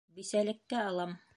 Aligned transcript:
Бисәлеккә 0.19 0.81
алам! 0.85 1.17